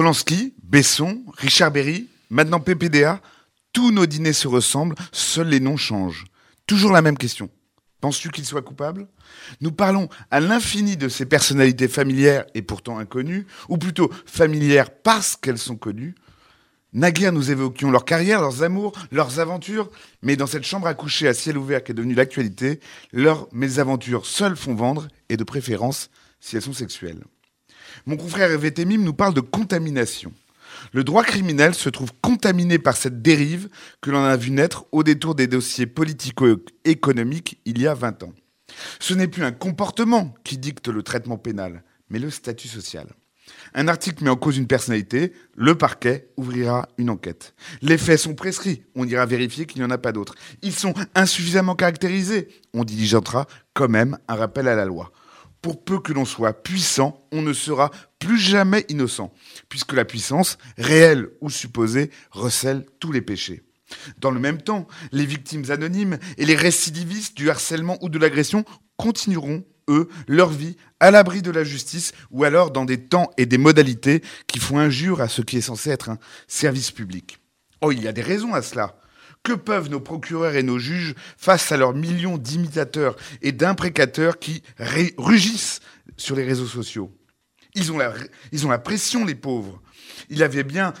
Polanski, 0.00 0.54
Besson, 0.62 1.22
Richard 1.36 1.72
Berry, 1.72 2.08
maintenant 2.30 2.58
PPDA, 2.58 3.20
tous 3.74 3.90
nos 3.90 4.06
dîners 4.06 4.32
se 4.32 4.48
ressemblent, 4.48 4.94
seuls 5.12 5.48
les 5.48 5.60
noms 5.60 5.76
changent. 5.76 6.24
Toujours 6.66 6.90
la 6.90 7.02
même 7.02 7.18
question. 7.18 7.50
Penses-tu 8.00 8.30
qu'ils 8.30 8.46
soient 8.46 8.62
coupables? 8.62 9.08
Nous 9.60 9.72
parlons 9.72 10.08
à 10.30 10.40
l'infini 10.40 10.96
de 10.96 11.10
ces 11.10 11.26
personnalités 11.26 11.86
familières 11.86 12.46
et 12.54 12.62
pourtant 12.62 12.98
inconnues, 12.98 13.46
ou 13.68 13.76
plutôt 13.76 14.10
familières 14.24 14.88
parce 14.88 15.36
qu'elles 15.36 15.58
sont 15.58 15.76
connues. 15.76 16.14
Naguère, 16.94 17.34
nous 17.34 17.50
évoquions 17.50 17.90
leur 17.90 18.06
carrière, 18.06 18.40
leurs 18.40 18.62
amours, 18.62 18.92
leurs 19.12 19.38
aventures, 19.38 19.90
mais 20.22 20.34
dans 20.34 20.46
cette 20.46 20.64
chambre 20.64 20.86
à 20.86 20.94
coucher 20.94 21.28
à 21.28 21.34
ciel 21.34 21.58
ouvert 21.58 21.84
qui 21.84 21.92
est 21.92 21.94
devenue 21.94 22.14
l'actualité, 22.14 22.80
leurs 23.12 23.48
mésaventures 23.52 24.24
seules 24.24 24.56
font 24.56 24.74
vendre, 24.74 25.08
et 25.28 25.36
de 25.36 25.44
préférence 25.44 26.08
si 26.40 26.56
elles 26.56 26.62
sont 26.62 26.72
sexuelles. 26.72 27.22
Mon 28.06 28.16
confrère 28.16 28.50
Hervé 28.50 28.72
nous 28.84 29.14
parle 29.14 29.34
de 29.34 29.40
contamination. 29.40 30.32
Le 30.92 31.04
droit 31.04 31.24
criminel 31.24 31.74
se 31.74 31.88
trouve 31.88 32.12
contaminé 32.20 32.78
par 32.78 32.96
cette 32.96 33.22
dérive 33.22 33.68
que 34.00 34.10
l'on 34.10 34.24
a 34.24 34.36
vu 34.36 34.50
naître 34.50 34.86
au 34.92 35.02
détour 35.02 35.34
des 35.34 35.46
dossiers 35.46 35.86
politico-économiques 35.86 37.60
il 37.64 37.80
y 37.80 37.86
a 37.86 37.94
20 37.94 38.22
ans. 38.24 38.32
Ce 38.98 39.14
n'est 39.14 39.28
plus 39.28 39.44
un 39.44 39.52
comportement 39.52 40.34
qui 40.44 40.58
dicte 40.58 40.88
le 40.88 41.02
traitement 41.02 41.38
pénal, 41.38 41.82
mais 42.08 42.18
le 42.18 42.30
statut 42.30 42.68
social. 42.68 43.06
Un 43.74 43.88
article 43.88 44.24
met 44.24 44.30
en 44.30 44.36
cause 44.36 44.56
une 44.56 44.66
personnalité, 44.66 45.32
le 45.56 45.74
parquet 45.76 46.28
ouvrira 46.36 46.88
une 46.98 47.10
enquête. 47.10 47.54
Les 47.82 47.98
faits 47.98 48.20
sont 48.20 48.34
prescrits, 48.34 48.82
on 48.94 49.06
ira 49.06 49.26
vérifier 49.26 49.66
qu'il 49.66 49.80
n'y 49.80 49.86
en 49.86 49.90
a 49.90 49.98
pas 49.98 50.12
d'autres. 50.12 50.34
Ils 50.62 50.72
sont 50.72 50.94
insuffisamment 51.14 51.74
caractérisés, 51.74 52.48
on 52.74 52.84
diligentera 52.84 53.46
quand 53.74 53.88
même 53.88 54.18
un 54.28 54.36
rappel 54.36 54.68
à 54.68 54.76
la 54.76 54.84
loi. 54.84 55.12
Pour 55.62 55.84
peu 55.84 56.00
que 56.00 56.12
l'on 56.12 56.24
soit 56.24 56.62
puissant, 56.62 57.26
on 57.32 57.42
ne 57.42 57.52
sera 57.52 57.90
plus 58.18 58.38
jamais 58.38 58.84
innocent, 58.88 59.32
puisque 59.68 59.92
la 59.92 60.04
puissance, 60.04 60.58
réelle 60.78 61.28
ou 61.40 61.50
supposée, 61.50 62.10
recèle 62.30 62.86
tous 62.98 63.12
les 63.12 63.20
péchés. 63.20 63.62
Dans 64.18 64.30
le 64.30 64.40
même 64.40 64.62
temps, 64.62 64.86
les 65.12 65.26
victimes 65.26 65.70
anonymes 65.70 66.18
et 66.38 66.46
les 66.46 66.54
récidivistes 66.54 67.36
du 67.36 67.50
harcèlement 67.50 67.98
ou 68.02 68.08
de 68.08 68.18
l'agression 68.18 68.64
continueront, 68.96 69.64
eux, 69.88 70.08
leur 70.28 70.50
vie 70.50 70.76
à 71.00 71.10
l'abri 71.10 71.42
de 71.42 71.50
la 71.50 71.64
justice 71.64 72.12
ou 72.30 72.44
alors 72.44 72.70
dans 72.70 72.84
des 72.84 73.00
temps 73.00 73.30
et 73.36 73.46
des 73.46 73.58
modalités 73.58 74.22
qui 74.46 74.60
font 74.60 74.78
injure 74.78 75.20
à 75.20 75.28
ce 75.28 75.42
qui 75.42 75.56
est 75.56 75.62
censé 75.62 75.90
être 75.90 76.10
un 76.10 76.18
service 76.46 76.90
public. 76.90 77.38
Oh, 77.80 77.92
il 77.92 78.02
y 78.02 78.08
a 78.08 78.12
des 78.12 78.22
raisons 78.22 78.54
à 78.54 78.62
cela. 78.62 78.96
Que 79.42 79.52
peuvent 79.52 79.88
nos 79.88 80.00
procureurs 80.00 80.54
et 80.54 80.62
nos 80.62 80.78
juges 80.78 81.14
face 81.36 81.72
à 81.72 81.76
leurs 81.76 81.94
millions 81.94 82.38
d'imitateurs 82.38 83.16
et 83.40 83.52
d'imprécateurs 83.52 84.38
qui 84.38 84.62
rugissent 85.16 85.80
sur 86.16 86.36
les 86.36 86.44
réseaux 86.44 86.66
sociaux 86.66 87.10
ils 87.74 87.92
ont, 87.92 87.98
la, 87.98 88.14
ils 88.52 88.66
ont 88.66 88.70
la 88.70 88.78
pression, 88.78 89.24
les 89.24 89.34
pauvres. 89.34 89.80
Il 90.28 90.42
avait 90.42 90.64
bien 90.64 90.92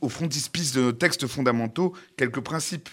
au 0.00 0.08
frontispice 0.08 0.72
de 0.72 0.80
nos 0.80 0.92
textes 0.92 1.26
fondamentaux 1.26 1.94
quelques 2.16 2.40
principes. 2.40 2.88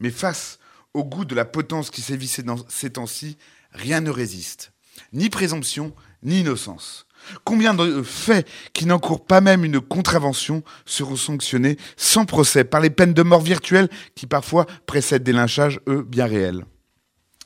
Mais 0.00 0.10
face 0.10 0.58
au 0.92 1.04
goût 1.04 1.24
de 1.24 1.34
la 1.34 1.44
potence 1.44 1.90
qui 1.90 2.00
sévissait 2.00 2.42
dans 2.42 2.56
ces 2.68 2.90
temps-ci, 2.90 3.36
rien 3.72 4.00
ne 4.00 4.10
résiste. 4.10 4.72
Ni 5.12 5.28
présomption, 5.28 5.94
ni 6.24 6.40
innocence. 6.40 7.06
Combien 7.44 7.72
de 7.74 8.02
faits 8.02 8.46
qui 8.72 8.86
n'encourent 8.86 9.24
pas 9.24 9.40
même 9.40 9.64
une 9.64 9.80
contravention 9.80 10.62
seront 10.84 11.16
sanctionnés 11.16 11.78
sans 11.96 12.26
procès 12.26 12.64
par 12.64 12.80
les 12.80 12.90
peines 12.90 13.14
de 13.14 13.22
mort 13.22 13.40
virtuelles 13.40 13.88
qui 14.14 14.26
parfois 14.26 14.66
précèdent 14.86 15.22
des 15.22 15.32
lynchages, 15.32 15.80
eux, 15.88 16.02
bien 16.02 16.26
réels? 16.26 16.64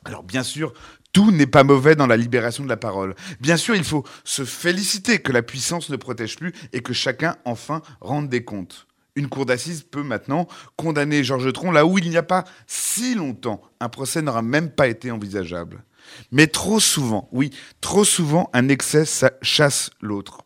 Alors 0.05 0.25
bien 0.25 0.43
sûr, 0.43 0.73
tout 1.13 1.31
n'est 1.31 1.47
pas 1.47 1.65
mauvais 1.65 1.97
dans 1.97 2.07
la 2.07 2.17
libération 2.17 2.65
de 2.65 2.69
la 2.69 2.77
parole. 2.77 3.15
Bien 3.41 3.57
sûr, 3.57 3.75
il 3.75 3.85
faut 3.85 4.05
se 4.25 4.45
féliciter 4.45 5.21
que 5.21 5.33
la 5.33 5.43
puissance 5.43 5.91
ne 5.91 5.97
protège 5.97 6.37
plus 6.37 6.53
et 6.73 6.81
que 6.81 6.93
chacun 6.93 7.37
enfin 7.45 7.83
rende 8.01 8.29
des 8.29 8.45
comptes. 8.45 8.87
Une 9.19 9.29
cour 9.29 9.47
d'assises 9.47 9.83
peut 9.83 10.05
maintenant 10.05 10.47
condamner 10.77 11.25
Georges 11.25 11.53
Tron 11.53 11.73
là 11.73 11.85
où 11.85 11.99
il 11.99 12.09
n'y 12.09 12.17
a 12.17 12.23
pas 12.23 12.45
si 12.69 13.17
longtemps 13.17 13.61
un 13.81 13.89
procès 13.89 14.23
n'aura 14.23 14.43
même 14.43 14.71
pas 14.71 14.87
été 14.87 15.11
envisageable. 15.11 15.83
Mais 16.31 16.47
trop 16.47 16.79
souvent, 16.79 17.29
oui, 17.33 17.51
trop 17.81 18.05
souvent, 18.05 18.49
un 18.53 18.69
excès 18.69 19.03
chasse 19.43 19.91
l'autre. 20.01 20.43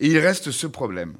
Et 0.00 0.06
il 0.06 0.18
reste 0.18 0.50
ce 0.50 0.66
problème. 0.66 1.16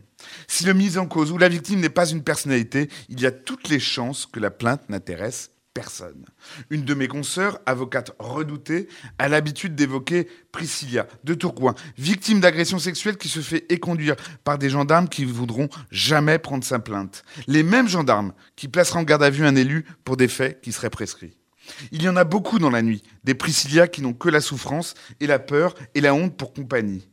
Si 0.48 0.64
le 0.64 0.72
mise 0.72 0.96
en 0.96 1.04
cause 1.04 1.32
ou 1.32 1.36
la 1.36 1.50
victime 1.50 1.80
n'est 1.80 1.90
pas 1.90 2.08
une 2.08 2.22
personnalité, 2.22 2.88
il 3.10 3.20
y 3.20 3.26
a 3.26 3.30
toutes 3.30 3.68
les 3.68 3.78
chances 3.78 4.24
que 4.24 4.40
la 4.40 4.50
plainte 4.50 4.88
n'intéresse 4.88 5.50
personne. 5.76 6.24
Une 6.70 6.86
de 6.86 6.94
mes 6.94 7.06
consoeurs, 7.06 7.60
avocate 7.66 8.12
redoutée, 8.18 8.88
a 9.18 9.28
l'habitude 9.28 9.74
d'évoquer 9.74 10.26
Priscilla 10.50 11.06
de 11.22 11.34
Tourcoing, 11.34 11.74
victime 11.98 12.40
d'agression 12.40 12.78
sexuelle 12.78 13.18
qui 13.18 13.28
se 13.28 13.40
fait 13.40 13.70
éconduire 13.70 14.16
par 14.42 14.56
des 14.56 14.70
gendarmes 14.70 15.06
qui 15.06 15.26
voudront 15.26 15.68
jamais 15.90 16.38
prendre 16.38 16.64
sa 16.64 16.78
plainte. 16.78 17.24
Les 17.46 17.62
mêmes 17.62 17.88
gendarmes 17.88 18.32
qui 18.56 18.68
placeront 18.68 19.00
en 19.00 19.02
garde 19.02 19.22
à 19.22 19.28
vue 19.28 19.44
un 19.44 19.54
élu 19.54 19.84
pour 20.04 20.16
des 20.16 20.28
faits 20.28 20.62
qui 20.62 20.72
seraient 20.72 20.88
prescrits. 20.88 21.36
Il 21.92 22.02
y 22.02 22.08
en 22.08 22.16
a 22.16 22.24
beaucoup 22.24 22.58
dans 22.58 22.70
la 22.70 22.80
nuit, 22.80 23.02
des 23.24 23.34
Priscilla 23.34 23.86
qui 23.86 24.00
n'ont 24.00 24.14
que 24.14 24.30
la 24.30 24.40
souffrance 24.40 24.94
et 25.20 25.26
la 25.26 25.38
peur 25.38 25.74
et 25.94 26.00
la 26.00 26.14
honte 26.14 26.38
pour 26.38 26.54
compagnie. 26.54 27.06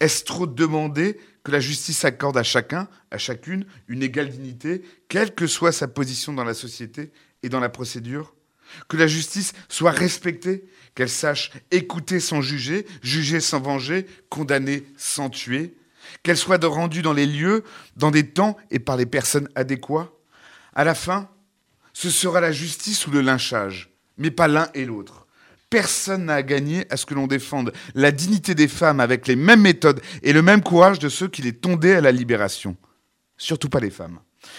Est-ce 0.00 0.24
trop 0.24 0.48
demander 0.48 1.16
que 1.44 1.52
la 1.52 1.60
justice 1.60 2.04
accorde 2.04 2.36
à 2.36 2.42
chacun, 2.42 2.88
à 3.12 3.18
chacune, 3.18 3.66
une 3.86 4.02
égale 4.02 4.30
dignité, 4.30 4.82
quelle 5.08 5.32
que 5.32 5.46
soit 5.46 5.72
sa 5.72 5.86
position 5.86 6.32
dans 6.32 6.44
la 6.44 6.54
société 6.54 7.12
et 7.42 7.48
dans 7.48 7.60
la 7.60 7.68
procédure 7.68 8.34
Que 8.88 8.96
la 8.96 9.06
justice 9.06 9.52
soit 9.68 9.90
respectée, 9.90 10.64
qu'elle 10.94 11.08
sache 11.08 11.50
écouter 11.70 12.20
sans 12.20 12.40
juger, 12.40 12.86
juger 13.02 13.40
sans 13.40 13.60
venger, 13.60 14.06
condamner 14.28 14.84
sans 14.96 15.30
tuer 15.30 15.74
Qu'elle 16.22 16.36
soit 16.36 16.64
rendue 16.64 17.02
dans 17.02 17.12
les 17.12 17.26
lieux, 17.26 17.64
dans 17.96 18.10
des 18.10 18.28
temps 18.28 18.56
et 18.70 18.78
par 18.78 18.96
les 18.96 19.06
personnes 19.06 19.48
adéquats 19.54 20.10
À 20.74 20.84
la 20.84 20.94
fin, 20.94 21.28
ce 21.92 22.10
sera 22.10 22.40
la 22.40 22.52
justice 22.52 23.06
ou 23.06 23.10
le 23.10 23.20
lynchage, 23.20 23.90
mais 24.16 24.30
pas 24.30 24.48
l'un 24.48 24.68
et 24.74 24.84
l'autre. 24.84 25.26
Personne 25.68 26.24
n'a 26.24 26.34
à 26.34 26.42
gagner 26.42 26.84
à 26.90 26.96
ce 26.96 27.06
que 27.06 27.14
l'on 27.14 27.28
défende 27.28 27.72
la 27.94 28.10
dignité 28.10 28.56
des 28.56 28.66
femmes 28.66 28.98
avec 28.98 29.28
les 29.28 29.36
mêmes 29.36 29.60
méthodes 29.60 30.00
et 30.22 30.32
le 30.32 30.42
même 30.42 30.62
courage 30.62 30.98
de 30.98 31.08
ceux 31.08 31.28
qui 31.28 31.42
les 31.42 31.52
tondaient 31.52 31.94
à 31.94 32.00
la 32.00 32.10
libération. 32.10 32.76
Surtout 33.36 33.68
pas 33.68 33.78
les 33.78 33.90
femmes. 33.90 34.18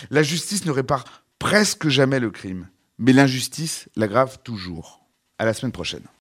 La 0.10 0.24
justice 0.24 0.66
ne 0.66 0.72
répare 0.72 1.24
presque 1.42 1.90
jamais 1.90 2.20
le 2.20 2.30
crime, 2.30 2.70
mais 3.00 3.14
l'injustice 3.14 3.90
l'aggrave 3.96 4.38
toujours. 4.44 5.02
À 5.40 5.46
la 5.46 5.56
semaine 5.56 5.72
prochaine. 5.72 6.08